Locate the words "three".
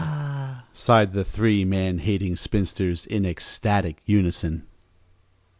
1.23-1.63